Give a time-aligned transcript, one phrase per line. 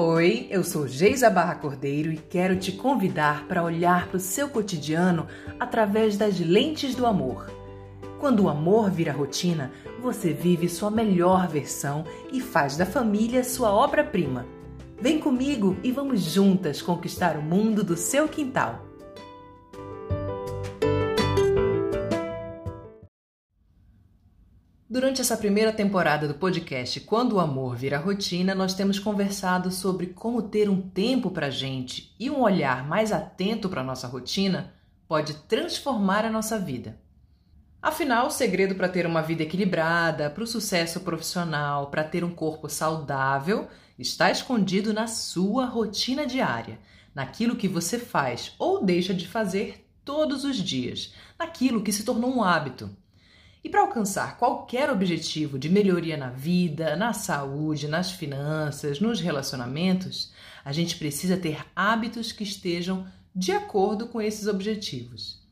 [0.00, 4.48] Oi, eu sou Geisa Barra Cordeiro e quero te convidar para olhar para o seu
[4.48, 5.26] cotidiano
[5.58, 7.50] através das lentes do amor.
[8.20, 13.72] Quando o amor vira rotina, você vive sua melhor versão e faz da família sua
[13.72, 14.46] obra-prima.
[15.00, 18.87] Vem comigo e vamos juntas conquistar o mundo do seu quintal.
[24.90, 30.06] Durante essa primeira temporada do podcast Quando o Amor Vira Rotina, nós temos conversado sobre
[30.06, 34.72] como ter um tempo para gente e um olhar mais atento para nossa rotina
[35.06, 36.98] pode transformar a nossa vida.
[37.82, 42.34] Afinal, o segredo para ter uma vida equilibrada, para o sucesso profissional, para ter um
[42.34, 43.68] corpo saudável,
[43.98, 46.78] está escondido na sua rotina diária,
[47.14, 52.34] naquilo que você faz ou deixa de fazer todos os dias, naquilo que se tornou
[52.34, 52.88] um hábito.
[53.62, 60.32] E para alcançar qualquer objetivo de melhoria na vida, na saúde, nas finanças, nos relacionamentos,
[60.64, 65.42] a gente precisa ter hábitos que estejam de acordo com esses objetivos.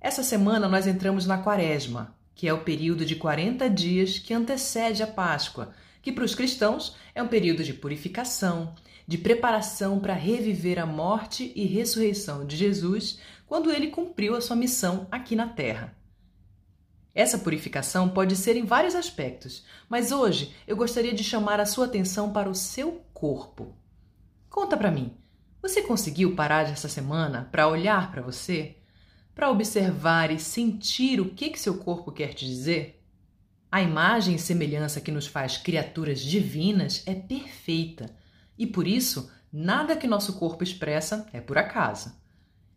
[0.00, 5.02] Essa semana nós entramos na Quaresma, que é o período de 40 dias que antecede
[5.02, 8.74] a Páscoa, que para os cristãos é um período de purificação,
[9.06, 14.56] de preparação para reviver a morte e ressurreição de Jesus quando ele cumpriu a sua
[14.56, 15.94] missão aqui na Terra.
[17.14, 21.86] Essa purificação pode ser em vários aspectos, mas hoje eu gostaria de chamar a sua
[21.86, 23.72] atenção para o seu corpo.
[24.50, 25.16] Conta para mim,
[25.62, 28.76] você conseguiu parar essa semana para olhar para você?
[29.34, 33.00] Para observar e sentir o que, que seu corpo quer te dizer?
[33.70, 38.14] A imagem e semelhança que nos faz criaturas divinas é perfeita
[38.58, 42.12] e por isso nada que nosso corpo expressa é por acaso.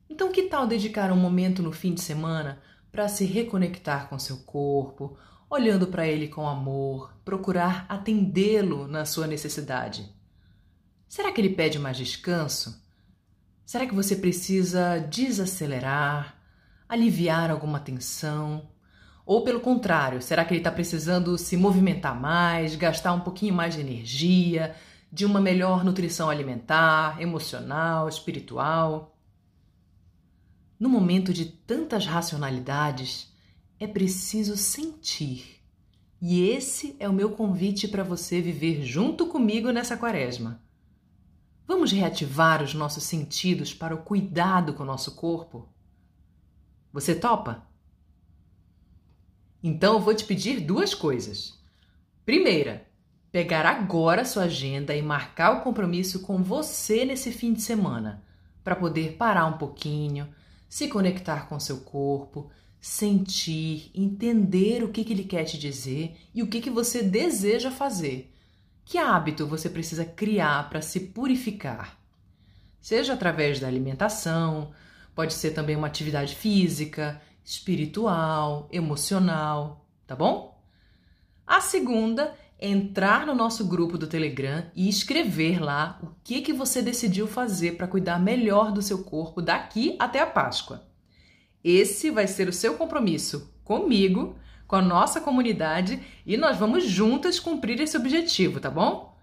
[0.10, 4.38] Então, que tal dedicar um momento no fim de semana para se reconectar com seu
[4.38, 5.18] corpo,
[5.50, 10.10] olhando para ele com amor, procurar atendê-lo na sua necessidade.
[11.08, 12.86] Será que ele pede mais descanso?
[13.66, 16.36] Será que você precisa desacelerar,
[16.88, 18.70] aliviar alguma tensão?
[19.26, 23.74] Ou pelo contrário, será que ele está precisando se movimentar mais, gastar um pouquinho mais
[23.74, 24.74] de energia,
[25.12, 29.17] de uma melhor nutrição alimentar, emocional, espiritual?
[30.80, 33.34] No momento de tantas racionalidades,
[33.80, 35.62] é preciso sentir.
[36.22, 40.62] E esse é o meu convite para você viver junto comigo nessa quaresma.
[41.68, 45.68] Vamos reativar os nossos sentidos para o cuidado com o nosso corpo?
[46.94, 47.68] Você topa?
[49.62, 51.60] Então eu vou te pedir duas coisas.
[52.26, 52.88] Primeira,
[53.32, 58.24] pegar agora sua agenda e marcar o compromisso com você nesse fim de semana,
[58.64, 60.28] para poder parar um pouquinho,
[60.70, 66.44] se conectar com seu corpo, sentir, entender o que, que ele quer te dizer e
[66.44, 68.34] o que, que você deseja fazer.
[68.86, 72.00] Que hábito você precisa criar para se purificar?
[72.80, 74.72] Seja através da alimentação,
[75.14, 80.58] pode ser também uma atividade física, espiritual, emocional, tá bom?
[81.46, 86.82] A segunda entrar no nosso grupo do Telegram e escrever lá o que que você
[86.82, 90.88] decidiu fazer para cuidar melhor do seu corpo daqui até a Páscoa.
[91.64, 94.36] Esse vai ser o seu compromisso comigo,
[94.68, 99.16] com a nossa comunidade e nós vamos juntas cumprir esse objetivo, tá bom?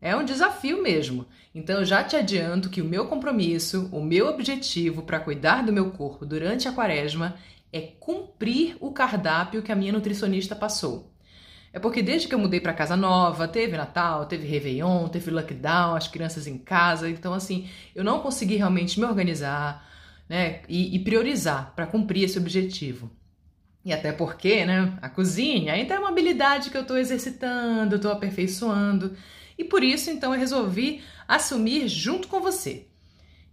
[0.00, 1.26] É um desafio mesmo.
[1.54, 5.72] Então eu já te adianto que o meu compromisso, o meu objetivo para cuidar do
[5.72, 7.36] meu corpo durante a quaresma
[7.72, 11.11] é cumprir o cardápio que a minha nutricionista passou.
[11.72, 15.94] É porque desde que eu mudei para casa nova, teve Natal, teve Réveillon, teve lockdown,
[15.94, 19.88] as crianças em casa, então assim, eu não consegui realmente me organizar,
[20.28, 23.10] né, e, e priorizar para cumprir esse objetivo.
[23.84, 28.12] E até porque, né, a cozinha ainda é uma habilidade que eu estou exercitando, estou
[28.12, 29.16] aperfeiçoando,
[29.56, 32.86] e por isso então eu resolvi assumir junto com você.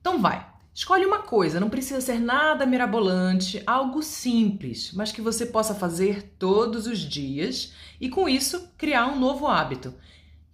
[0.02, 0.46] Então vai,
[0.80, 6.34] Escolhe uma coisa, não precisa ser nada mirabolante, algo simples, mas que você possa fazer
[6.40, 9.94] todos os dias e com isso criar um novo hábito.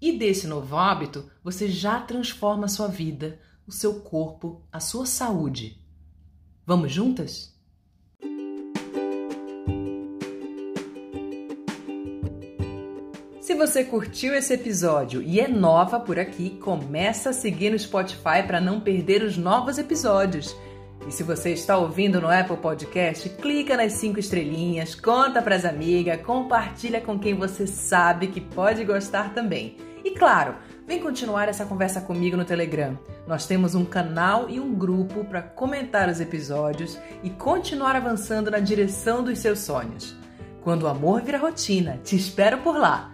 [0.02, 5.06] E desse novo hábito, você já transforma a sua vida, o seu corpo, a sua
[5.06, 5.80] saúde.
[6.66, 7.55] Vamos juntas?
[13.46, 18.42] Se você curtiu esse episódio e é nova por aqui, começa a seguir no Spotify
[18.44, 20.58] para não perder os novos episódios.
[21.08, 25.64] E se você está ouvindo no Apple Podcast, clica nas cinco estrelinhas, conta para as
[25.64, 29.78] amigas, compartilha com quem você sabe que pode gostar também.
[30.04, 30.56] E claro,
[30.88, 32.98] vem continuar essa conversa comigo no Telegram.
[33.28, 38.60] Nós temos um canal e um grupo para comentar os episódios e continuar avançando na
[38.60, 40.16] direção dos seus sonhos.
[40.64, 43.14] Quando o amor vira rotina, te espero por lá.